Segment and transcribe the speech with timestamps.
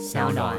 [0.00, 0.56] 小暖。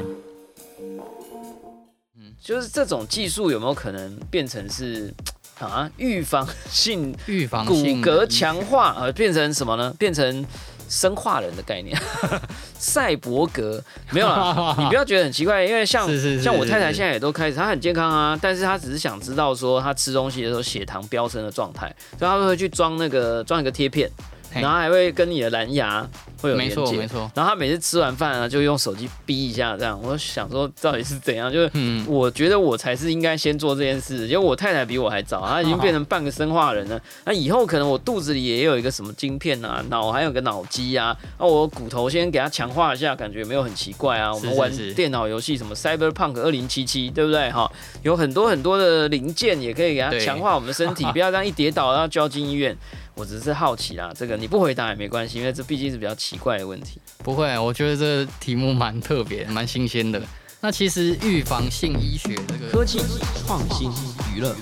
[2.16, 5.12] 嗯，就是这种技术有没有可能变成是
[5.58, 9.92] 啊预防性预防骨骼强化，呃，变成什么呢？
[9.98, 10.44] 变成
[10.88, 11.96] 生化人的概念，
[12.78, 26.06] 赛博格没有啦， 你不要觉得很奇怪，因为像是是是像我太太现在也都开始，她很健康啊，但是她只是想知道说她吃东西的时候血糖飙升的状态，所以她会去装那个装一个贴片，嘿然后还会跟你的蓝牙
[26.40, 26.74] 会有连接。
[26.74, 29.98] 错没错，然后他每次吃完饭啊，就用手机逼一下，这样。
[30.02, 31.52] 我想说，到底是怎样？
[31.52, 37.00] 就是嗯，我觉得我才是应该先做这件事，因为我太太比我还早，她已经变成半个生化人了。
[37.24, 44.32] 那以后可能我肚子里也有一个什么晶片啊，脑还有个脑机啊，那我骨头先给它强化一下，感觉没有很奇怪啊。
[44.34, 47.50] 我们玩电脑游戏什么 Cyberpunk 二零七七，对不对？
[47.50, 47.70] 哈，
[48.02, 52.76] 有很多很多的零件也可以给它强化我们的身体， 不要这样一跌倒然后就要进医院。
[53.22, 57.00] 我只是好奇啦，这个你不回答也没关系，因为这毕竟是比较奇怪的问题。
[57.18, 60.20] 不会，我觉得这个题目蛮特别，蛮新鲜的。
[60.60, 62.98] 那其实预防性医学这个科技、
[63.46, 63.92] 创新、
[64.34, 64.56] 娱乐，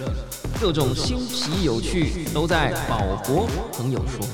[0.60, 4.26] 各种新奇有趣都在宝博朋友说。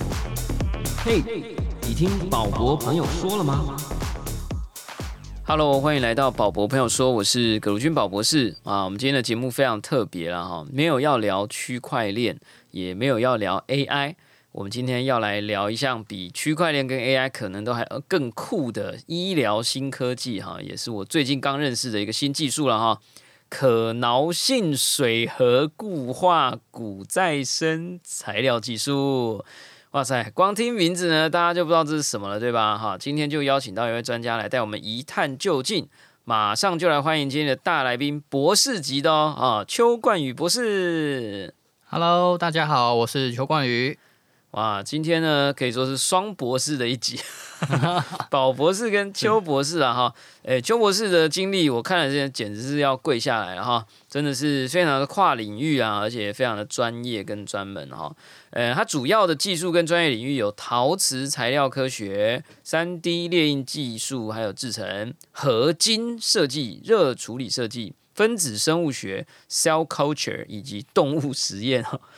[1.05, 1.23] 嘿，
[1.83, 3.77] 你听宝博朋友说了吗
[5.45, 8.83] ？Hello，欢迎来到宝博朋友说，我是葛如君宝博士啊。
[8.83, 12.37] 我们今天的节目非常特别了哈，没有要聊区块链，
[12.77, 14.15] 也没有要聊 AI，
[14.53, 23.01] 我们今天要来聊一项比区块链跟 AI 可能都还呃更酷的医疗新科技哈，也是我最近刚认识的一个新技术了哈。
[23.49, 29.43] 可挠性水合固化骨再生材料技术，
[29.93, 30.31] 哇塞！
[30.35, 32.77] 光听名字呢，大家就不知道这是什么了，对吧？
[32.77, 35.89] 哈，今天就邀请到一位专家来带我们一探究竟，
[36.25, 41.55] 马上就来欢迎今天的大来宾，博士级的哦，啊，邱冠宇博士。
[41.99, 43.99] Hello，大家好，我是邱冠宇。
[44.51, 47.19] 哇，今天呢可以说是双博士的一集，
[48.31, 58.15] 宝博士跟邱博士啊哈，诶，邱博士的经历我看了这些简直是要跪下来了哈，真的是非常的跨领域啊，而且非常的专业跟专门哈。
[58.51, 72.01] 呃，他主要的技术跟专业领域有陶瓷材料科学、三 D 列印技术，还有制成、合金设计、热处理设计、分子生物学、cell culture 以及动物实验哈。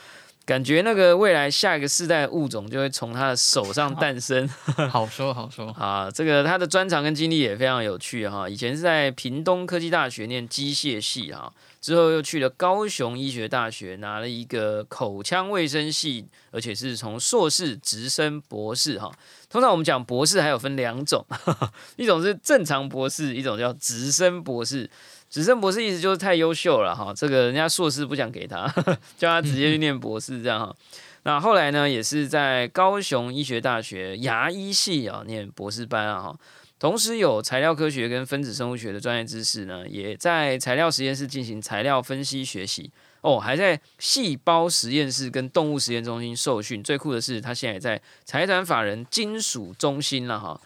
[0.45, 4.47] 感觉那个未来下一个世代的物种就会从他的手上诞生
[4.89, 6.09] 好说好说，啊！
[6.09, 8.49] 这个他的专长跟经历也非常有趣哈。
[8.49, 19.11] 以前是在屏东科技大学念机械系哈，之后又去了高雄医学大学拿了一个口腔卫生系，而且是从硕士直升博士哈。
[19.49, 21.25] 通常我们讲博士还有分两种，
[21.95, 24.89] 一种是正常博士，一种叫直升博士。
[25.29, 28.67] 直升博士意思就是太优秀了哈，这个人家硕士不想给他，
[29.15, 30.75] 叫他直接去念博士这样哈。
[31.23, 36.39] 那后来呢，也是在高雄医学大学牙医系啊念博士班啊哈，
[36.79, 46.81] 同时有材料科学跟分子生物学的专业知识呢，也在材料实验室进行材料分析学习哦，还在细胞实验室跟动物实验中心受训。
[46.81, 50.59] 最酷的是，他现在也在财团法人金属中心了哈。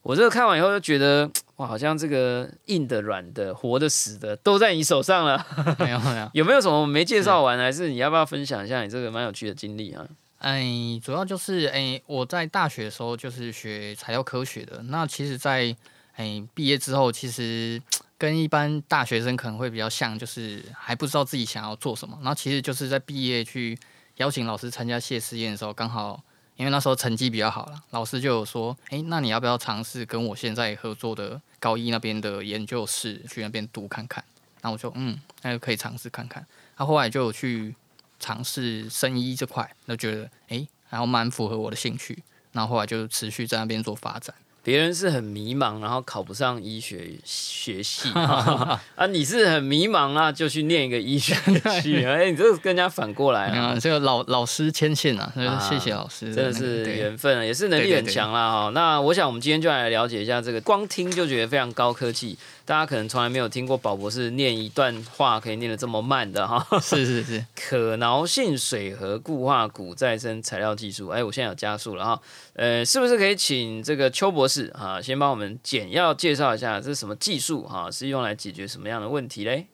[0.00, 5.44] 我这个看完以后就觉得，哇，好像这个硬的、软的、活的、死的都在你手上了。
[5.78, 6.30] 没有没有。
[6.32, 10.06] 有没有什么没介绍完，还是你要不要分享一下你这个蛮有趣的经历啊？
[10.38, 10.64] 哎，
[11.02, 14.80] 主要就是哎，我在大学的时候就是学材料科学的。
[14.84, 15.74] 那其实在，
[16.14, 17.82] 哎毕业之后，其实
[18.16, 22.16] 跟一般大学生可能会比较像，就是还不知道自己想要做什么。
[22.22, 23.78] 然后其实就是在毕业去
[24.16, 26.22] 邀请老师参加谢师宴的时候，刚好
[26.56, 34.22] 因为那时候成绩比较好了，老师就有说，哎，那你要不要尝试跟我现在合作的高一那边的研究室去那边读看看？
[34.62, 36.44] 那我就嗯，那就可以尝试看看。
[36.76, 37.74] 他后来就有去
[38.18, 44.34] 尝试生医这块，那觉得诶，然后蛮符合我的兴趣，然后后来就持续在那边做发展。
[44.60, 51.34] 别人是很迷茫，然后考不上医学学系啊， 你是很迷茫啊，就去念一个医学
[51.80, 53.72] 系，哎，你这个跟人家反过来啊。
[53.72, 58.70] 嗯，这个老老师牵线啊，谢谢老师，真的是对缘分啊，也是能力很强啦哈。
[58.74, 62.36] 那我想我们今天就来了解一下这个，光听就觉得非常高科技，
[62.68, 66.62] 大家可能从来没有听过宝博士念一段话可以念得这么慢的哈。
[66.82, 72.20] 是是是， 可挠性水合固化骨再生材料技术，哎，我现在有加速了哈。
[72.52, 79.66] 呃，是不是可以请这个邱博士啊，先帮我们简要介绍一下这是什么技术哈，是用来解决什么样的问题嘞？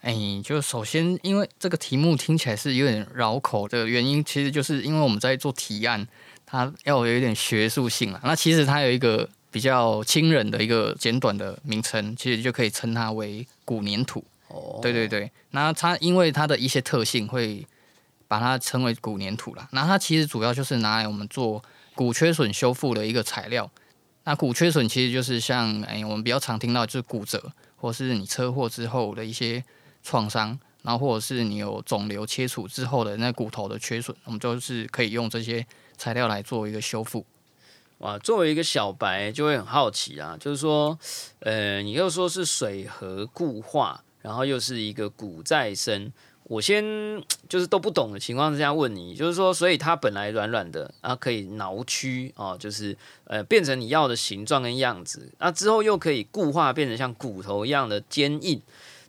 [0.00, 0.12] 哎，
[0.42, 6.08] 就首先因为这个题目听起来是有点绕口的原因，其实就是因为我们在做提案，
[6.44, 8.20] 它要有一点学术性啊。
[8.24, 14.24] 那其实它有一个比较亲人的一个简短的名称，其实就可以称它为骨粘土。
[14.48, 17.64] 哦，对对对，那它因为它的一些特性会
[18.26, 19.68] 把它称为骨粘土啦。
[19.72, 21.62] 那它其实主要就是拿来我们做
[21.94, 23.70] 骨缺损修复的一个材料。
[24.24, 29.62] 那骨缺损其实就是像哎、我们比较常听到就是骨折，或是你车祸之后的一些
[30.02, 35.66] 创伤，然后或者是你有肿瘤切除之后的那骨头的缺损，我们就是可以用这些
[35.96, 37.26] 材料来做一个修复。
[38.02, 40.98] 哇，作为一个小白就会很好奇啊，就是说，
[41.38, 46.12] 呃，你又说是水合固化，然后又是一个骨再生，
[46.42, 46.84] 我先
[47.48, 58.60] 就是都不懂的情况之下问你，就是说，所以它本来软软的，啊可以挠曲啊，就是呃变成你要的形状跟样子，那之后又可以固化变成像骨头一样的坚硬。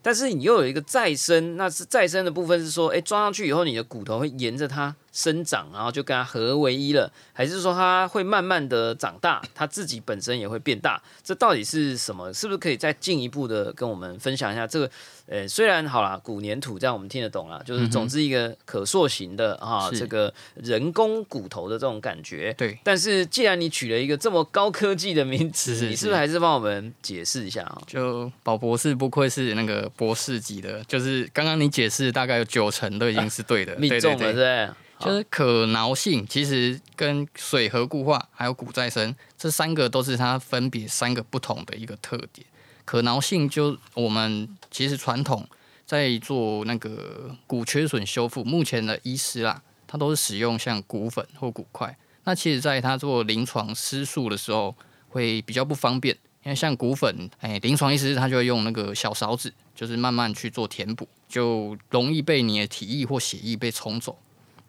[0.04, 11.02] 但是你又有一个再生，那是再生的部分是说，诶，装上去以后，你的骨头会沿着它生长，然后就跟它合为一了，还是说它会慢慢的长大，它自己本身也会变大？
[11.24, 12.34] 这到底是什么？
[12.34, 14.66] 是不是可以再进一步的跟我们分享一下？
[14.66, 14.90] 这个，
[15.28, 22.52] 呃，虽然好啦，骨粘土这样我们听得懂啦，就是总之一个可塑型的啊，这个人工骨头的这种感觉。
[22.58, 27.80] 对，但是既然你取了一个这么高科技的名词，是是你是不是还是帮我们解释一下啊？
[27.86, 34.34] 就宝博士不愧是那个博士级的，就是刚刚你解释大概有九成都已经是对的， 命对中了。
[34.34, 34.70] 对？
[35.06, 42.46] 就是可挠性，其实跟水合固化还有骨再生这三个都是它分别三个不同的一个特点。
[42.86, 45.48] 可挠性就我们其实传统
[45.86, 51.98] 在做那个骨缺损修复，目前的医师啦，他都是使用像骨粉或骨块。
[52.26, 54.76] 那其实在他做临床施术的时候
[55.10, 64.18] 会比较不方便，因为像骨粉，哎，临床医师他就会用那个小勺子，就是慢慢去做填补，就容易被你的体液或血液被冲走。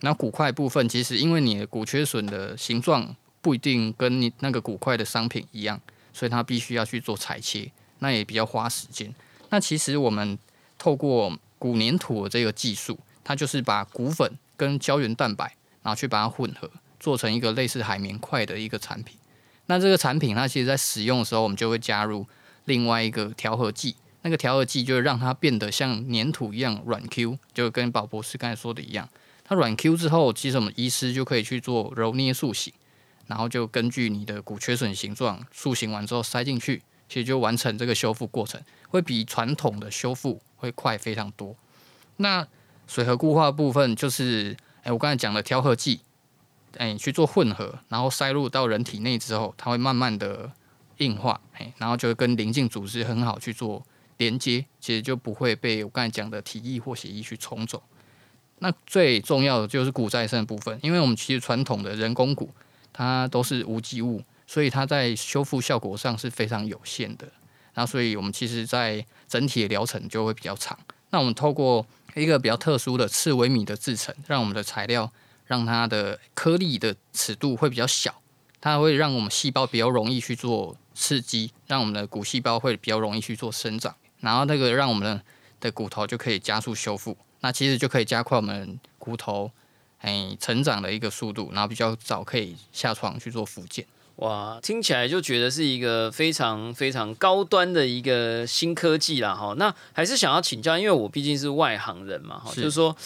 [0.04, 5.80] 那骨块部分，其实因为你的骨缺损的形状不一定跟你那个骨块的商品一样，
[6.12, 9.12] 所以它必须要去做裁切，那也比较花时间。
[9.48, 10.38] 那其实我们
[10.76, 16.70] 透过骨粘土的这个技术，它就是把骨粉跟胶原蛋白，然后去把它混合，
[17.00, 19.16] 做成一个类似海绵块的一个产品。
[19.66, 22.26] 那这个产品它其实在使用的时候，我们就会加入
[22.66, 29.08] 另外一个调和剂，那个调和剂就会让它变得像粘土一样软 Q，就跟宝博士刚才说的一样。
[29.46, 32.72] 它软 Q 之后，其实我们医师就可以去做揉捏塑形，
[33.26, 38.58] 然后就根据你的骨缺损形状塑形完之后塞进去，其实就完成这个修复过程，
[38.88, 41.54] 会比传统的修复会快非常多。
[42.16, 42.46] 那
[42.86, 46.00] 水合固化部分就是，哎，我刚才讲的调和剂，
[46.78, 50.50] 哎，去做混合，然后塞入到人体内之后，它会慢慢的
[50.98, 53.84] 硬化，哎，然后就跟邻近组织很好去做
[54.16, 57.82] 连接，其实就不会被我刚才讲的体液或血液去冲走。
[58.60, 62.50] 那最重要的就是骨再生的部分，因为我们其实传统的人工骨
[62.92, 67.26] 它都是无机物，所以它在修复效果上是非常有限的。
[67.74, 70.78] 然后，所以我们其实在整体的疗程就会比较长。
[71.10, 71.84] 那我们透过
[72.14, 75.12] 一个比较特殊的次微米的制成，让我们的材料
[75.44, 78.22] 让它的颗粒的尺度会比较小，
[78.60, 85.20] 它会让我们细胞比较容易去做刺激，让我们的骨细胞会比较容易去做生长，然后那个让我们
[85.60, 87.16] 的骨头就可以加速修复。
[87.44, 89.50] 那其实就可以加快我们骨头
[89.98, 93.84] 哎成长的一个速度，然后比较早可以下床去做复健。
[94.16, 99.54] 哇，听起来就觉得是一个非常非常高端的一个新科技啦，哈。
[99.58, 102.96] 那还是想要请教，因为我毕竟是外行人嘛，哈，就是说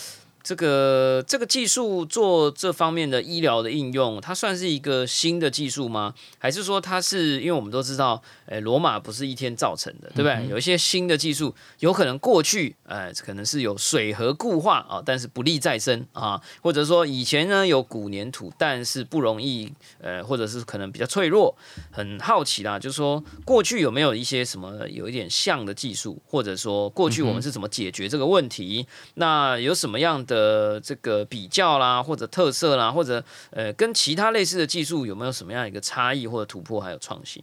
[0.42, 6.14] 这个这个技术做这方面的医疗的应用，它算是一个新的技术吗？
[6.38, 10.48] 还是说它是因为我们都知道，诶，罗马不是一天造成的，对不对？
[10.48, 21.54] 有一些新的技术，有可能过去，呃，可能是有水和固化啊，但是不利再生啊，或者说以前呢有骨粘土，但是不容易，呃，或者是可能比较脆弱。
[21.90, 28.86] 很好奇啦，就是说过去有没有一些什么有一点像的技术，或者说过去我们是怎么解决这个问题？
[29.14, 37.42] 那有什么样的这个比较啦，或者特色啦，或者呃跟其他类似的技术有没有什么样一个差异或者突破还有创新？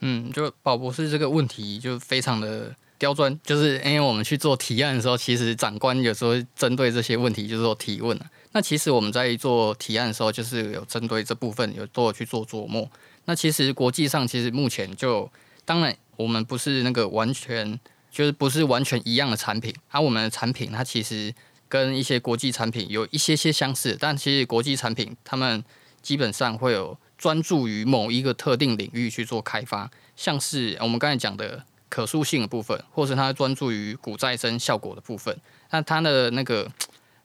[0.00, 8.26] 嗯，就宝博士这个问题就非常的刁钻，就是因为我们去做提案的时候，其实长官有时候针对这些问题就是做提问了。
[8.52, 12.88] 那其实我们在做提案的时候，就是有针对这部分有都有去做琢磨。
[13.24, 15.30] 那其实国际上其实目前就，
[15.64, 17.78] 当然我们不是那个完全
[18.10, 21.32] 就是不是完全一样的产品，而、我们的产品它其实
[21.68, 25.62] 跟一些国际产品有一些些相似，但其实国际产品他们
[26.00, 35.36] 基本上会有专注于某一个特定领域去做开发，像是我们刚才讲的可塑性的部分，或是它专注于骨再生效果的部分，
[35.70, 36.70] 那它的那个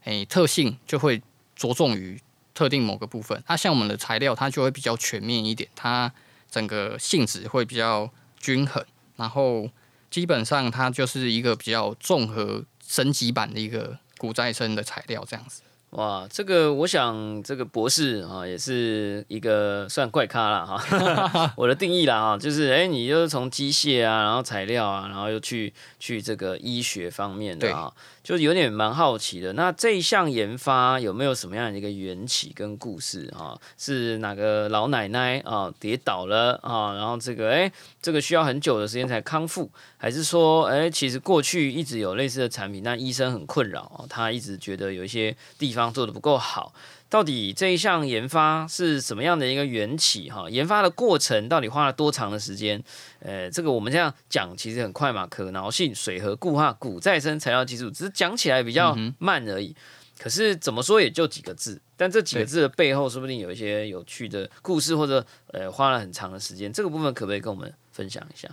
[0.03, 1.21] 诶、特性就会
[1.55, 2.19] 着重于
[2.53, 3.41] 特定某个部分。
[3.47, 6.12] 它、像我们的材料，它就会比较全面一点，它
[6.51, 8.83] 整个性质会比较均衡，
[9.15, 9.69] 然后
[10.09, 15.62] 基本上它就是一个比较综合升级版的一个骨再生的材料这样子。
[15.89, 21.53] 哇，这个我想这个博士啊，也是一个算怪咖了哈。
[21.60, 27.92] 我的定义啦哈，就是哎，你就是从机械啊，然后材料啊，然后又去去这个医学方面的啊，
[28.24, 29.53] 就有点蛮好奇的。
[29.53, 33.56] 那这一项研发有没有什么样的一个缘起跟故事啊？
[33.77, 45.84] 是哪个老奶奶啊跌倒了啊，然后这个哎，这个需要很久的时间才康复，还是说哎，其实过去一直有类似的产品，那医生很困扰，他一直觉得有一些地方。
[45.94, 46.74] 做的不够好，
[47.13, 50.32] 到底这一项研发是什么样的一个缘起？
[50.32, 52.84] 哈，研发的过程到底花了多长的时间？
[53.20, 59.75] 呃，这个我们这样讲其实很快嘛，可挠性水和固化骨再生材料技术，只是讲起来比较慢而已。
[60.17, 66.74] 可是怎么说也就几个字，但这几个字的背后说不定有一些有趣的故事，或者呃花了很长的时间。
[66.74, 68.50] 这个部分可不可以跟我们分享一下？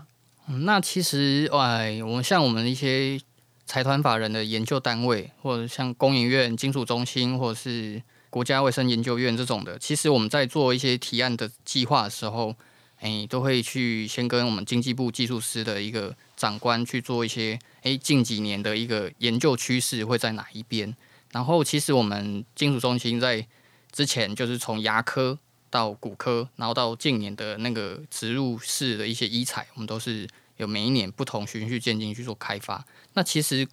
[0.49, 3.19] 嗯，那其实哎，我们像我们一些。
[3.67, 12.55] 财团法人的研究单位，或者像工研院、金属中心，或者是国家卫生研究院这种的，其实我们在做一些提案的计划的时候，
[13.01, 20.97] 哎，都会去先跟我们经济部技术师的一个长官去做一些，哎，近几年的一个研究趋势会在哪一边。
[21.33, 23.47] 然后，其实我们金属中心在
[23.93, 30.27] 之前就是从牙科到骨科，然后到近年的那个植入式的一些医材，我们都是。
[30.57, 32.85] 有每一年不同循序渐进去做开发。
[33.15, 33.67] 那其实，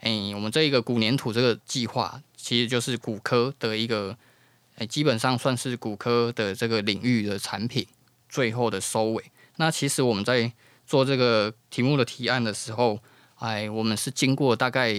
[0.00, 4.16] 诶，我们这一个古粘土这个计划，其实就是骨科的一个，
[4.76, 7.86] 诶，基本上算是骨科的这个领域的产品
[8.28, 9.24] 最后的收尾。
[9.56, 10.52] 那其实我们在
[10.86, 12.98] 做这个题目的提案的时候，
[13.36, 14.94] 哎，我们是经过大概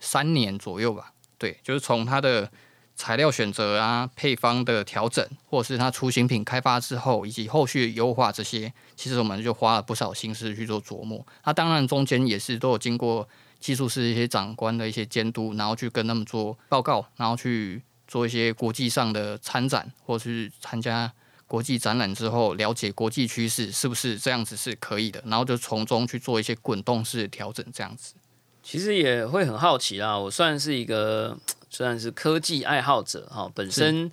[0.00, 2.50] 三年左右吧，对，就是从它的。
[2.94, 11.26] 材料选择啊，配方的调整，或者是它出新品开发之后，以及后续优化这些，其实我们就花了不少心思去做琢磨。
[11.44, 13.26] 那当然中间也是都有经过
[13.62, 21.10] 技术师一些长官的一些监督，然后去跟他们做报告，然后去做一些国际上的参展，或是参加
[21.46, 28.14] 国际展览之后，了解国际趋势是不是这样子是可以的，然后就从中去做一些滚动式的调整，这样子。
[28.62, 31.38] 其实也会很好奇啦，我算是一个。
[31.72, 34.12] 算是科技爱好者哈，本身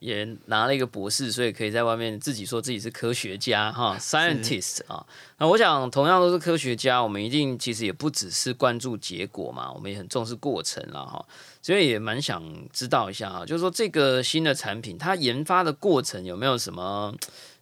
[0.00, 5.04] 也拿了一个博士，所以可以在外面自己说自己是科学家哈， scientist 啊。
[5.38, 11.24] 那我想同样都是科学家，我们一定其实也不只是关注结果嘛，我们也很重视过程了哈。
[11.60, 17.14] 所以也蛮想知道一下啊，就是说这个新的产品它研发的过程有没有什么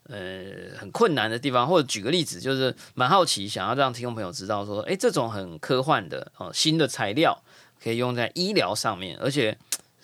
[0.08, 0.44] 呃
[0.78, 7.42] 很困难的地方，或者举个例子，就是蛮好奇想要让听众朋友知道说，哎，这种很科幻的哦新的材料。
[7.78, 9.56] 可以用在医疗上面，而且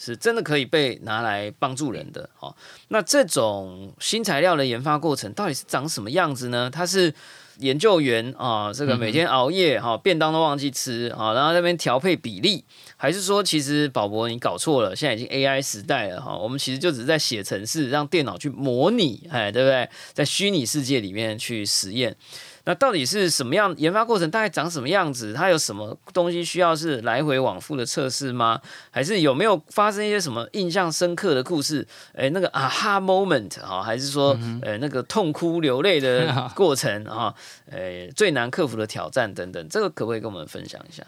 [0.05, 2.55] 是真的可以被拿来帮助人的哦。
[2.89, 6.69] 那这种新材料的研发过程到底是长什么样子呢？
[6.69, 7.15] 它是
[7.59, 12.65] 研究员啊，这个每天熬夜哈，便当都忘记吃啊，然后那边调配比例，
[13.03, 14.95] 还是说其实宝博你搞错了？
[14.95, 19.89] 现在已经 AI 时代了哈，我们其实就只是在写程式，让电脑去模拟，哎，对不对？
[20.13, 22.15] 在虚拟世界里面去实验。
[22.63, 24.31] 那到底是什么样研发过程？
[24.31, 25.33] 大概长什么样子？
[25.35, 28.61] 它有什么东西需要是来回往复的测试吗？
[28.93, 31.85] 还是有没有发生一些什么印象深刻的故事？
[32.15, 37.35] 诶，那个啊哈 moment 啊，还是说呃那个痛哭流泪的 过程啊？
[37.69, 41.05] 诶，最难克服的挑战等等，这个可不可以跟我们分享一下？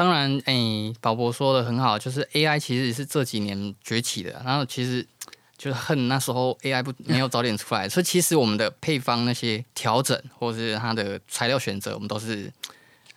[0.00, 5.06] 当然，诶，宝博说的很好，就是 AI 其实是这几年崛起的，然后其实。
[5.58, 12.50] 就是恨那时候 AI 不没有早点出来，所以其实我们的配方那些调整，或者是它的材料选择，我们都是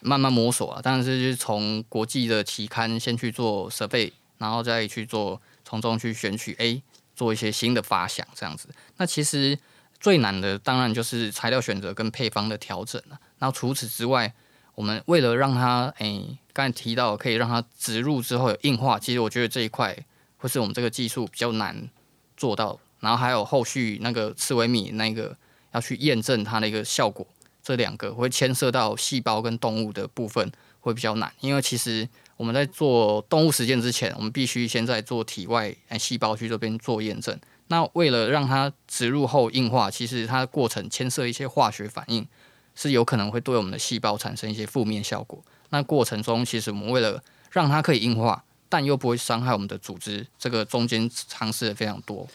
[0.01, 0.81] 慢慢摸索啊。
[0.81, 6.83] 当然是就是从国际的期刊先去做设备，然后再去做从中去选取 A，
[7.15, 8.67] 做一些新的发想这样子。
[8.97, 9.57] 那其实
[10.01, 13.17] 最难的当然就是材料选择跟配方的调整了。
[13.39, 14.33] 然后除此之外，
[14.75, 19.97] 我们为了让它诶，刚才提到可以让它植入之后有硬化，其实我觉得这一块
[20.37, 21.89] 会是我们这个技术比较难。
[22.35, 25.37] 做到，然后还有后续那个刺微米那个
[25.71, 27.25] 要去验证它的一个效果，
[27.61, 37.39] 这两个会牵涉到细胞跟动物的部分会比较难，因为其实我们在做动物实践之前，我们必须先在做体外细胞去这边做验证。
[37.67, 42.27] 那为了让它植入后硬化，其实它的过程牵涉一些化学反应，
[42.75, 45.41] 是有可能会对我们的细胞产生一些负面效果。
[45.69, 48.43] 那过程中，其实我们为了让它可以硬化。
[48.69, 52.27] 但又不会伤害我们的组织，这个中间尝试的非常多。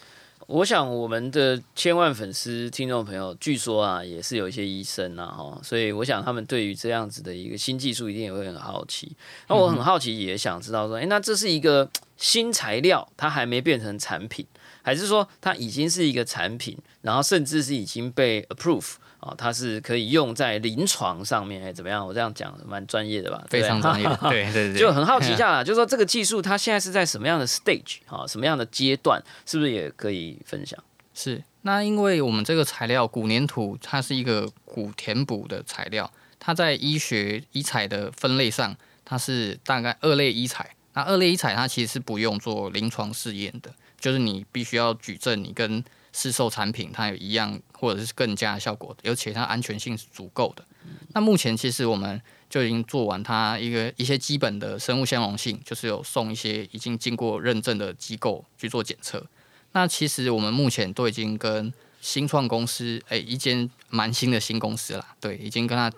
[0.46, 9.10] 我想我们的千万粉丝听众朋友，据说啊，也是有一些医生呐，哈，所以我想他们对于这样子的一个新技术，一定也会很好奇。
[9.48, 14.46] 那我很好奇，也想知道说，诶，那这是一个新材料，它还没变成产品，
[14.82, 18.92] 还是说它已经是一个产品，然后甚至是已经被 approve？
[19.20, 22.06] 啊，它是可以用在临床上面，哎，怎么样？
[22.06, 23.44] 我这样讲蛮专业的吧？
[23.48, 30.78] 非常专业， 对对对，就很好奇一下 啦，就是说这个技术它现在是在什么样的 stage 啊，什么样的阶段，是不是也可以分享？
[31.14, 36.08] 是，那因为我们这个材料骨粘土，它是一个骨填补的材料，
[36.38, 40.70] 它在医学医材的分类上，它是大概二类医材。
[40.94, 45.82] 那二类医材它其实是不用做临床试验的，就是你必须要举证你跟
[46.18, 50.64] 市售产品它有一样或者是更加效果，而且它安全性是足够的。
[51.14, 52.20] 那目前其实我们
[52.50, 59.24] 就已经做完它一个一些基本的生物相容性，就是有送一些已经经过认证的机构去做检测。
[59.72, 65.92] 那其实我们目前都已经跟新创公司，诶、一间蛮新的新公司啦，对，已经跟他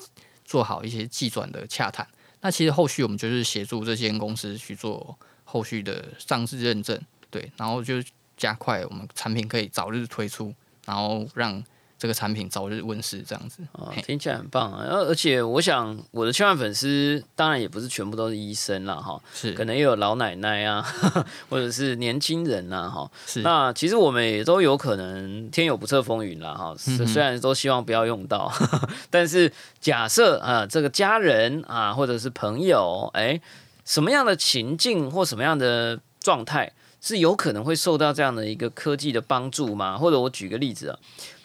[0.44, 2.06] 做好一些技转的洽谈。
[2.42, 7.00] 那其实后续我们就是协助这间公司去做后续的上市认证，
[7.30, 8.02] 对，然后就
[8.40, 10.52] 加快我们产品可以早日推出，
[10.86, 11.62] 然后让
[11.98, 13.62] 这个产品早日问世，这样子。
[13.72, 14.82] 啊，嘿听起来很棒啊！
[14.88, 20.80] 然后而且我想我的千万粉丝当然也不是全部都是医生啦，哈，是可能也有老奶奶啊，
[21.50, 23.10] 或者是年轻人呐、哈。
[23.26, 26.74] 是那其实我们也都有可能天有不测风云啦，哈。
[26.78, 28.50] 虽然都希望不要用到，
[29.10, 33.38] 但是假设啊，这个家人啊，或者是朋友，哎，
[33.84, 39.96] 什么样的情境或什么样的状态是有可能会受到这样的一个科技的帮助吗？
[39.98, 40.98] 或者我举个例子啊，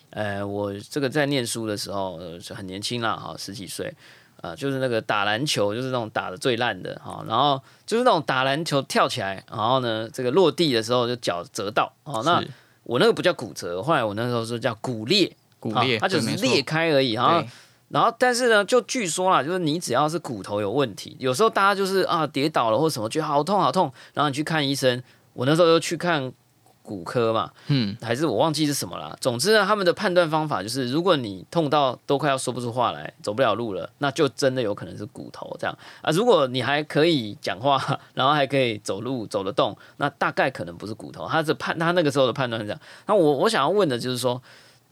[0.09, 3.93] 呃，我这个在念书的时候，呃，是很年轻啦，哈，十几岁。
[4.41, 12.43] 啊、就是那个打篮球，就是那种打的最烂的哈，然后就是那种打篮球跳起来，然后呢，这个落地的时候就脚折到，哦，那
[12.83, 17.43] 我那个不叫骨折，后来我那时候说叫骨裂，骨裂，啊它就是裂开而已，然后
[17.89, 25.01] 然后但是呢，就据说啦，就是你只要是骨头有问题，有时候大家就是啊跌倒了或什么，觉得好痛好痛，然后你去看医生，
[25.35, 26.33] 我那时候又去看
[26.81, 29.15] 骨科嘛，嗯，还是我忘记是什么了。
[29.21, 36.09] 总之呢，他们的判断方法就是，如果你痛到都快要说不出话来，走不了路了，那就真的有可能是骨头这样啊。
[36.11, 41.27] 如果你还可以讲话，然后还可以走路走得动，那大概可能不是骨头。
[41.27, 42.81] 他的判，他那个时候的判断是这样。
[43.05, 44.41] 那我我想要问的就是说。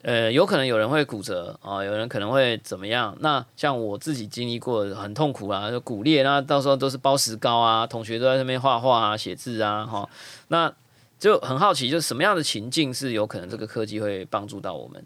[0.03, 3.17] 呃，有可能有人会骨折啊、有人可能会怎么样？
[3.21, 10.09] 那像我自己经历过很痛苦啊，就骨裂，那到时候都是包石膏啊，同学都在那边画画啊、写字啊，哈、
[10.49, 10.71] 那
[11.17, 15.01] 就很好奇，就是什么样的情境是有可能这个科技会帮助到我们？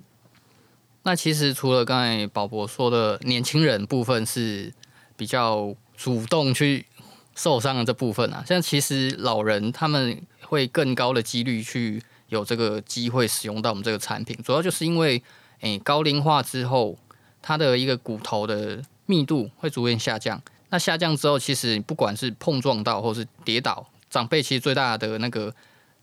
[1.03, 4.73] 那其实除了刚才宝博说的年轻人部分是
[5.15, 6.85] 比较主动去
[7.35, 15.21] 受伤的这部分啊，像其实老人他们会更高的几率去有这个机会使用到我们这个产品，主要就是因为
[15.61, 16.97] 诶、高龄化之后，
[17.41, 20.41] 它的一个骨头的密度会逐渐下降。
[20.69, 25.53] 那下降之后，其实不管是碰撞到或是跌倒，长辈其实最大的那个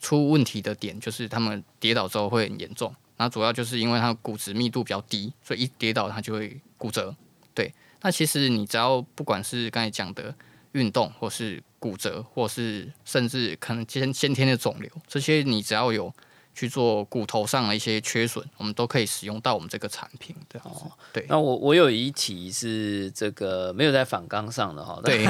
[0.01, 2.93] 出问题的点就是他们跌倒之后会很严重。
[3.17, 7.15] 那主要就是因为它骨质密度比较低，所以一跌倒它就会骨折。
[7.55, 10.35] 对，那其实你只要不管是刚才讲的
[10.73, 16.11] 运动，或是骨折，或是甚至可能先先天的肿瘤，这些你只要有
[16.55, 20.59] 去做骨头上的一些缺损，我们都可以使用到我们这个产品的。
[20.65, 25.27] 哦对那我我有一题是这个没有在反纲上的哈，但对，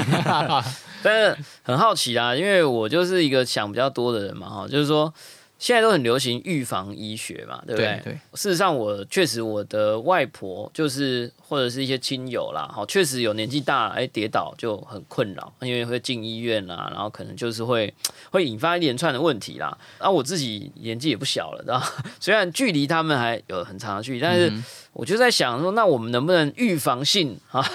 [1.03, 5.13] 但是很好奇啊，因为我就是一个想比较多的人嘛哈，就是说
[5.57, 8.01] 现在都很流行预防医学嘛，对不对？
[8.03, 17.91] 对对事实上，我确实我的外婆就是或者是一些亲友啦，好，确实有年纪大，哎，跌倒就很困扰，因为会进医院啦，然后可能就是会
[18.31, 19.75] 会引发一连串的问题啦。
[19.97, 24.63] 然后我自己年纪也不小了， 然后虽然距离他们还有很长的距离，但是嗯
[24.93, 27.65] 我就在想说，那我们能不能预防性 啊，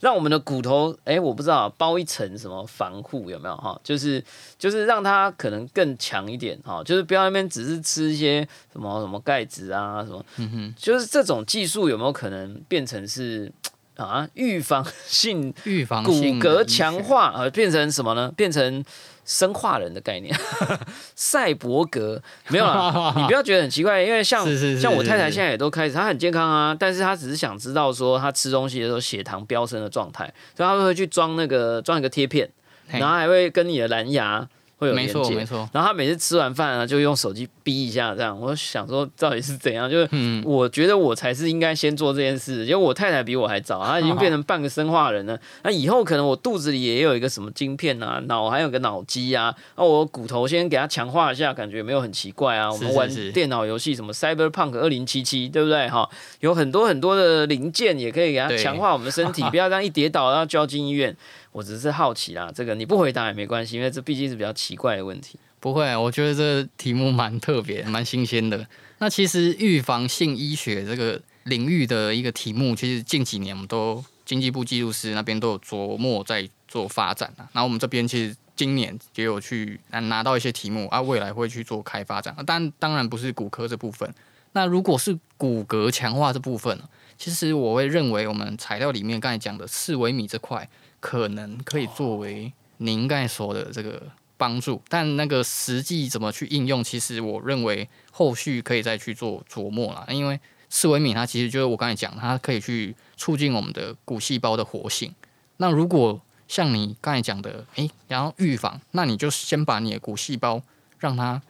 [0.00, 3.78] 让我们的骨头，哎，我不知道包一层什么防护有没有哈？
[3.84, 4.24] 就是
[4.58, 8.40] 就是让它可能更强一点哈，就是不要那边只是吃一些
[8.72, 13.52] 什么什么钙质啊什么，嗯哼，就是这种技术有没有可能变成是
[13.96, 18.32] 啊预防性预防骨骼强化，呃，变成什么呢？
[18.34, 18.82] 变成
[19.30, 20.34] 生化人的概念，
[21.14, 24.44] 赛博格没有啦， 你不要觉得很奇怪，因为像
[24.76, 30.24] 像我太太现在也都开始，她很健康啊，但是她只是想知道说她吃东西的时候血糖飙升的状态，
[30.56, 32.50] 所以她会去装那个装一个贴片，
[32.88, 34.48] 然后还会跟你的蓝牙
[34.80, 35.22] 会有没连接。
[35.22, 38.38] 错没错，然后他每次吃完饭啊，就用手机逼一下，这样。
[38.40, 39.88] 我想说，到底是怎样？
[39.88, 45.38] 就是嗯，我觉得我才是应该先做这件事，因为我太太比我还早，她已经 变成半个生化人了。
[45.62, 52.72] 那以后可能我肚子里也有一个什么晶片啊，脑还有个脑机啊，那我骨头先给它强化一下，感觉没有很奇怪啊。
[52.72, 55.86] 我们玩电脑游戏什么 Cyberpunk 二零七七，对不对？
[55.88, 56.08] 哈，
[56.40, 61.14] 有很多很多的零件也可以给它强化我们的身体， 不要这样一跌倒然后就要进医院。
[61.52, 65.38] 我只是好奇啦，这个你不回答也没关系，因为这毕竟是比较奇怪的问题。
[65.58, 68.66] 不会，我觉得这题目蛮特别、蛮新鲜的。
[68.98, 77.48] 那其实预防性医学这个领域的一个题目，其实近几年我们都经济部技术师那边都有琢磨在做发展啊。
[77.52, 82.34] 然后我们这边其实今年也有去拿拿到一些题目啊，未来会去做开发展。
[82.46, 84.14] 但当然不是骨科这部分。
[84.52, 86.78] 那如果是骨骼强化这部分？
[87.18, 90.66] 其实我会认为我们材料里面刚才讲的四微米这块，
[91.00, 94.02] 可能可以作为您刚才说的这个
[94.36, 94.80] 帮助。
[94.88, 100.06] 但那个实际怎么去应用，其实我认为后续可以再去做琢磨啦。
[100.10, 105.14] 因为四微米它其实就是我刚才讲，它可以去促进我们的骨细胞的活性。
[105.56, 110.62] 那如果像你刚才讲的，诶，然后预防，那你就先把你的骨细胞
[110.98, 111.42] 让它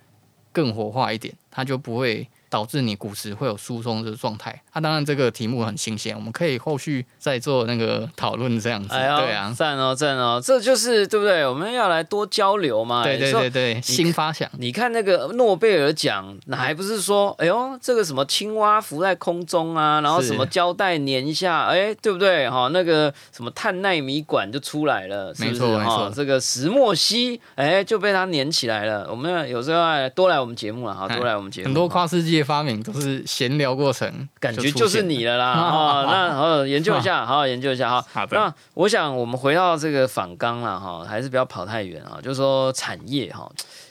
[0.53, 2.29] 更活化一点，它就不会。
[2.51, 4.61] 导致你骨质会有疏松的状态。
[4.73, 8.89] 啊，当然这个题目很新鲜，我们可以后续再做那个讨论，这样子。
[8.91, 11.47] 对啊，赞哦，赞哦，这就是对不对？
[11.47, 13.03] 我们要来多交流嘛。
[13.03, 14.51] 对对对对，新发想。
[14.59, 22.51] 你看那个诺贝尔奖，那还不是说，哎呦，这个什么青蛙浮在空中啊，然后什么胶带粘一下，哎，对不对？
[22.51, 25.79] 哈，那个什么碳纳米管就出来了，是不是？
[25.79, 29.07] 哈，这个石墨烯，哎，就被它粘起来了。
[29.11, 29.81] 我们有时候
[30.15, 31.67] 多来我们节目了，哈，多来我们节目。
[31.67, 32.51] 很多跨世纪。
[32.51, 36.03] 发明都是闲聊过程，感觉就是你了啦啊！
[36.11, 38.05] 那 好好研究一下，好好研究一下哈。
[38.13, 38.37] 好的。
[38.37, 42.19] 那我想我们回到这个仿钢了哈，还是不要跑太远啊。
[42.21, 43.49] 就是说产业哈，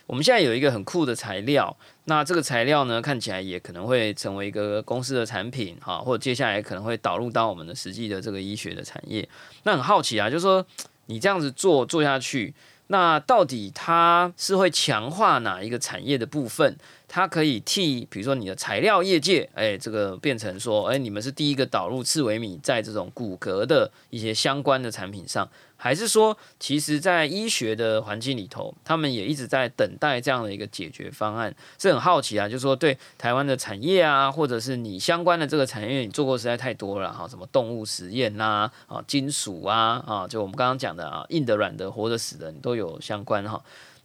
[0.07, 1.73] 我们现在有一个很酷的材料，
[2.05, 9.25] 那这个材料呢，看起来也可能会成为一个公司的产品哈，或者接下来可能会导入到我们的实际的这个医学的产业。
[9.63, 10.65] 那很好奇啊，就是说
[11.05, 12.53] 你这样子做做下去，
[12.88, 16.75] 那到底它是会强化哪一个产业的部分？
[17.12, 31.52] 它可以替，比如说你的材料业界，哎，这个变成说，哎，你们是第一个导入刺微米在这种骨骼的一些相关的产品上，还是说，其实在医学的环境里头，他们也一直在等待这样的一个解决方案？
[31.80, 43.60] 是很好奇啊，就是说对台湾的产业啊，或者是你相关的这个产业，你做过实在太多了哈，什么动物实验呐，啊，金属啊，啊，就我们刚刚讲的啊，硬的、软的、活的、死的，你都有相关哈，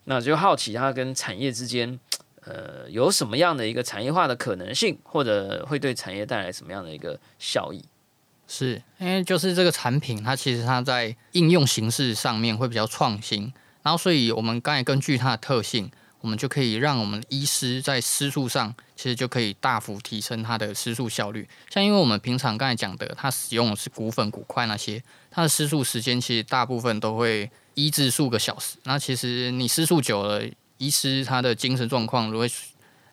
[0.04, 2.00] 那就好奇它跟产业之间。
[2.46, 7.82] 呃，有什么样的一个产业化的可能性，或者会对产业带来什么样的一个效益？
[8.46, 13.50] 是因为就是这个产品，它其实它在应用形式上面会比较创新，
[13.82, 21.48] 然后所以我们刚才根据它的特性，我们就可以让我们医师在施术上，其实就可以大幅提升它的施术效率。
[21.70, 28.76] 像因为我们平常刚才讲的，它使用的是骨粉、骨块那些，它的施术时间其实大部分都会医治数个小时。
[28.82, 30.42] 那其实你施术久了。
[30.78, 32.50] 医师他的精神状况如会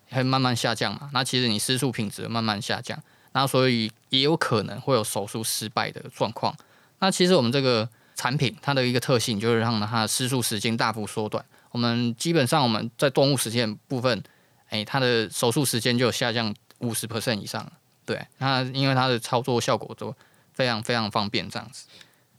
[0.10, 1.10] 会慢慢下降嘛？
[1.14, 3.02] 那其实你失术品质慢慢下降，
[3.34, 6.56] 那所以也有可能会有手术失败的状况。
[7.00, 11.44] 那其实我们这个产品它的一个特性就是让它的施术时间大幅缩短。
[11.72, 14.22] 我们基本上我们在动物实验部分，
[14.70, 17.72] 哎，它的手术时间就有下降五十 percent 以上。
[18.06, 20.14] 对，那因为它的操作效果都
[20.54, 21.88] 非常非常方便，这样子。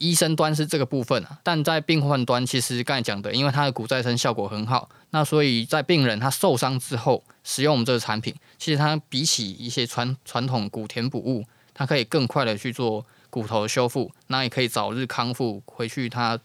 [0.03, 16.37] 医生端是这个部分啊，但在病患端，其实刚才讲的，因为它的骨再生效果很好，那所以在病人他受伤之后使用我们这个产品，其实它比起一些传传统骨填补物，它可以更快的去做骨头修复，那也可以早日康复回去他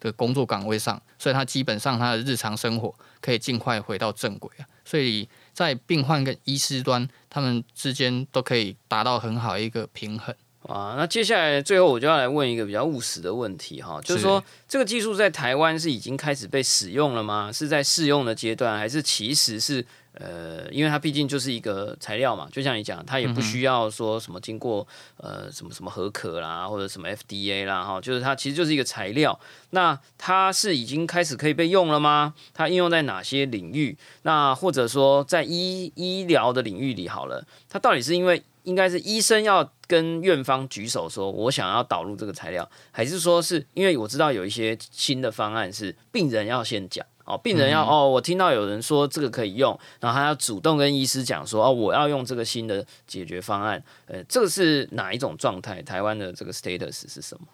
[0.00, 10.34] 的工作岗位上，所以他基本上他的日常生活可以尽快回到正轨啊，所以在病患跟医师端，他们之间都可以达到很好一个平衡。
[10.68, 17.50] 啊，那接下来最后我就要来问一个比较务实的问题哈，就是说这个技术在台湾是已经开始被使用了吗？
[17.52, 24.86] 是在试用的阶段，还是其实是呃，因为它毕竟就是一个材料嘛，就像你讲，它也不需要说什么经过
[25.18, 29.38] 呃什么什么合可啦，或者什么 FDA 啦哈，就是它其实就是一个材料。
[29.70, 32.32] 那它是已经开始可以被用了吗？
[32.54, 33.94] 它应用在哪些领域？
[34.22, 38.42] 那或者说在医医疗的领域里好了，它到底是因为？
[38.64, 55.80] 应该是医生要跟院方举手说，我想要导入这个材料，还是说是因为我知道有一些新的方案是病人要先讲哦，病人要哦，我听到有人说这个可以用，然后他要主动跟医师讲说哦，我要用这个新的解决方案，呃，这个是哪一种状态？
[55.80, 57.46] 台湾的这个 status 是什么？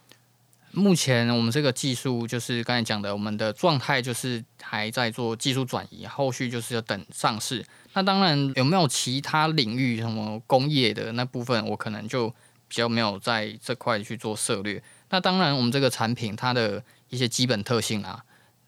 [0.72, 7.64] 目前我们这个技术就是刚才讲的，我们的状态就是还在做技术转移，后续就是要等上市。
[7.92, 12.28] 那当然有没有其他领域什么工业的那部分，我可能就
[12.68, 14.80] 比较没有在这块去做策略。
[15.08, 18.22] 那当然我们这个产品它的一些基本特性啊，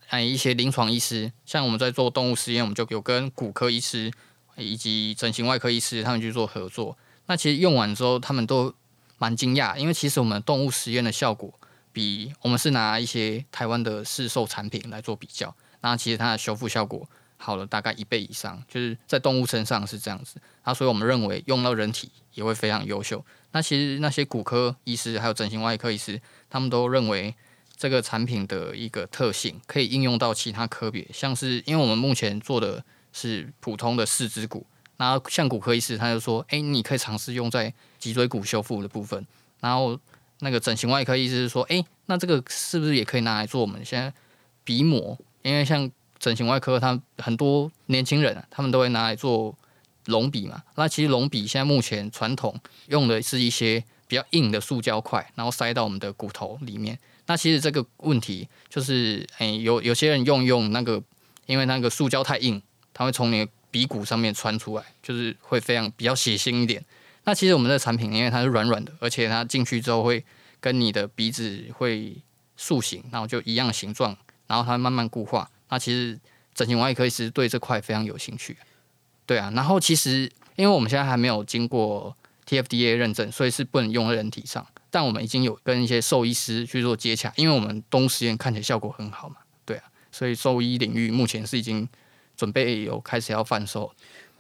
[0.07, 4.11] 还有一些临床医师，像我们在做动物实验，我们就有跟骨科医师
[4.57, 6.99] 以及整形外科医师他们去做合作。
[7.27, 8.75] 那其实用完之后，他们都
[9.19, 11.55] 蛮惊讶，因为其实我们动物实验的效果。
[11.93, 20.41] 比我们是拿一些台湾的市售产品来做比较，那其实它的修复效果好了大概一倍以上，就是在动物身上是这样子。
[20.65, 23.25] 那所以我们认为用到人体也会非常优秀。
[23.53, 27.35] 那其实那些骨科医师还有整形外科医师，他们都认为
[27.77, 34.65] 这个产品的一个特性可以应用到其他科别，像是因为我们目前做的是普通的四肢骨，
[34.97, 39.27] 然后像骨科医师他就说，哎，你可以尝试用在脊椎骨修复的部分。
[39.61, 39.99] 然后
[40.43, 44.13] 那个整形外科医师是说，哎，那这个是不是也可以拿来做我们现在
[44.65, 45.17] 鼻膜？
[45.43, 49.57] 因为像整形外科，他很多年轻人啊，他们都会拿来做
[50.07, 50.63] 隆鼻嘛。
[50.75, 52.55] 那其实隆鼻现在目前传统
[52.89, 56.99] 用的是一些比较硬的塑胶块，然后塞到我们的骨头里面。
[57.27, 61.01] 那其实这个问题就是，哎，有有些人用用那个，
[61.47, 62.61] 因为那个塑胶太硬，
[62.93, 66.85] 它会从你的鼻骨上面穿出来，就是会非常比较血腥一点。
[67.25, 70.25] 那其实我们的产品，因为它是软软的，而且它进去之后会
[70.61, 72.17] 跟你的鼻子会
[72.57, 75.49] 塑形，然后就一样形状，然后它慢慢固化。
[75.69, 76.19] 那其实
[76.55, 78.57] 整形外科医师对这块非常有兴趣，
[79.25, 79.53] 对啊。
[79.55, 82.17] 然后其实因为我们现在还没有经过
[82.49, 84.67] TFDA 认证，所以是不能用在人体上。
[84.91, 89.85] 但我们已经有跟一些兽医师去做接洽，因为我们动物实验看起来效果很好嘛，对啊。
[90.11, 91.89] 所以兽医领域目前是已经
[92.37, 93.91] 准备有开始要贩售。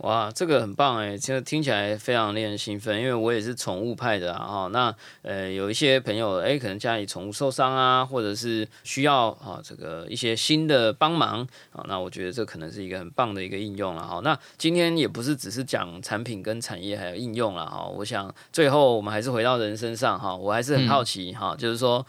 [0.02, 4.44] 哇，这个很棒哎，这个听起来非常令人兴奋，因为我也是宠物派的啊。
[4.44, 14.20] 哈，那呃，有一些朋友哎，可能家里宠物受伤啊，或者是需要啊这个一些新的帮忙啊，那我觉得这可能是一个很棒的一个应用了哈。
[14.24, 22.04] 那今天也不是只是讲产品跟产业还有应用了哈，我想最后我们还是回到人身上哈，我还是很好奇哈，就是说。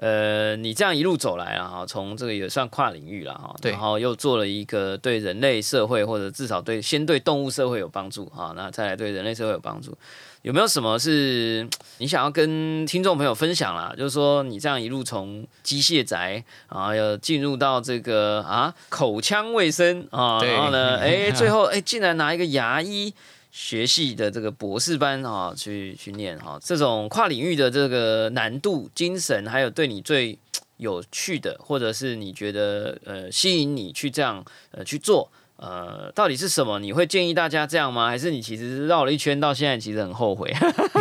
[0.00, 9.92] 呃，你这样一路走来啊哈，从这个也算跨领域了哈，然后又做了一个对人类社会或者至少对先对动物社会有帮助哈，那再来对人类社会有帮助，
[10.42, 13.92] 有没有什么是 你想要跟听众朋友分享啦？
[13.98, 23.12] 就是说你这样一路从机械宅啊，要进入到这个啊口腔卫生啊，然后呢， 哎，最后哎竟然拿一个牙医。
[23.50, 30.38] 学系的这个博士班啊，去去念哈，这种跨领域的这个难度、精神，还有对你最
[30.76, 36.78] 有趣的，或者是你觉得呃吸引你去这样呃去做，呃，到底是什么？
[36.78, 38.08] 你会建议大家这样吗？
[38.08, 40.54] 还是你其实绕了一圈，到现在其实很后悔？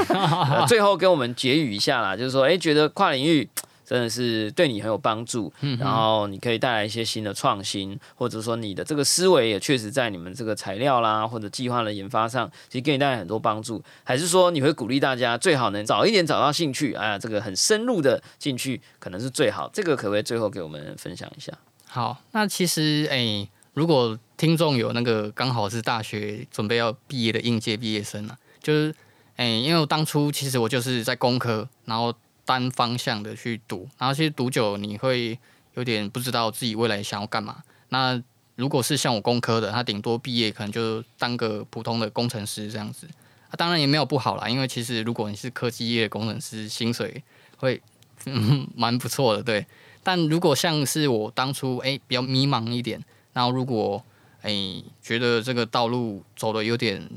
[0.68, 3.48] 最后跟我们结语一下啦，就是说，哎，觉得跨领域。
[3.88, 13.82] 真的是对你很有帮助，嗯然后你可以带来一些新的创新，或者说你的这个思维也确实在你们这个材料啦或者计划的研发上，其实给你带来很多帮助。
[14.04, 19.70] 还是说你会鼓励大家最好能早一点找到兴趣，哎呀，这个很深入的进去可能是最好。
[19.72, 21.54] 这个可不可以最后给我们分享一下？
[21.88, 28.94] 好，那其实哎，如果听众有那个刚好是大学准备要毕业的应届毕业生啊，就是
[29.38, 32.14] 哎，因为我当初其实我就是在工科，然后。
[32.48, 35.38] 单方向的去读，然后其实读久你会
[35.74, 37.62] 有点不知道自己未来想要干嘛。
[37.90, 38.24] 那
[38.56, 43.06] 如果是像我工科的，他顶多毕业可能就当个普通的工程师这样子。
[43.50, 47.22] 啊，当然也没有不好啦，因为其实如果你是科技业工程师，薪水
[47.58, 47.82] 会
[48.76, 49.66] 蛮不错的，对。
[50.02, 54.02] 但如果像是我当初诶比较迷茫一点，然后如果
[54.44, 57.08] 诶觉得这个道路走的有点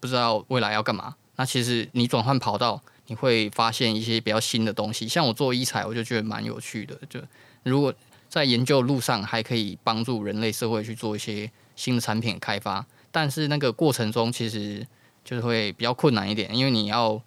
[0.00, 2.82] 不知道未来要干嘛，那其实你转换跑道。
[3.06, 6.98] 你会发现一些比较新的东西，像我做医材，我就觉得蛮有趣的。
[7.08, 7.20] 就
[7.62, 7.92] 如果
[8.28, 14.86] 在研究路上还可以帮助人类社会去做一些新的产品开发，但是那个过程中其实
[15.24, 17.20] 就是会比较困难一点，因为你要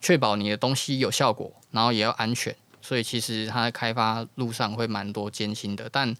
[0.00, 5.88] 确保你的东西有效果，然后也要安全，所以其实它在开发路上会蛮多艰辛的。
[5.90, 6.14] 但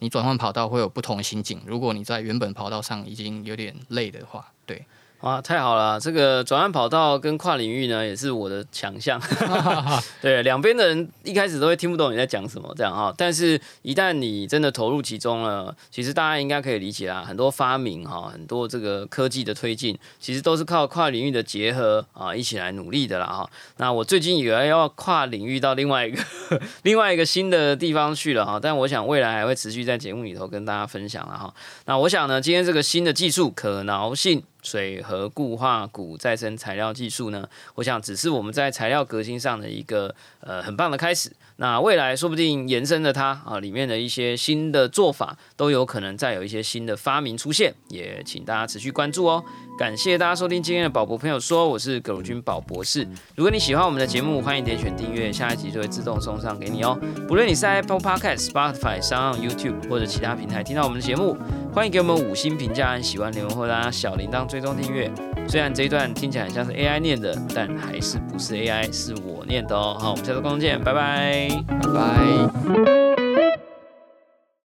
[0.00, 4.84] 你转换跑道会有不同心境，如果你在原本跑道上已经有点累的话，对。
[5.22, 6.00] 哇，太好了！
[6.00, 9.20] 这个转换跑道跟跨领域呢，也是我的强项。
[10.20, 13.14] 对，两边的人一开始都会听不懂你在讲什么，这样哈。
[13.16, 17.22] 但是，一旦你真的投入其中了，其实大家应该可以理解啦。
[17.24, 23.48] 很多发明哈，很多这个科技的推进，其实都是靠跨领域的结合啊，一起来努力的啦哈。
[23.76, 26.20] 那我最近以为要跨领域到另外一个
[26.82, 31.54] 另外一个新的地方去了哈，但我想未来还会持续在节目里头跟大家分享了哈。
[31.84, 34.42] 那我想呢，今天这个新的技术可挠性。
[34.62, 41.30] 水和固化骨再生材料技术呢，我想只是我们在材料革新上的一个呃很棒的开始。
[41.62, 49.44] 那未来说不定延伸的它啊，里面的一些新的做法都有可能再有一些新的发明出现，也请大家持续关注哦。
[49.78, 53.06] 感谢大家收听今天的宝博朋友说，我是葛如君宝博士。
[53.36, 56.98] 如果你喜欢我们的节目，欢迎点选订阅，下一集就会自动送上给你哦。
[57.28, 61.36] 不论你是 Apple Podcast、Spotify、上 YouTube 或者其他平台听到我们的节目，
[61.72, 65.08] 欢迎给我们五星评价，喜欢留言或大家小铃铛追踪订阅。
[65.48, 69.96] 虽然这一段听起来很像是 AI 念的，但还是不是 AI，是我念的哦。
[69.98, 73.11] 好，我们下次观众见，拜拜，拜拜。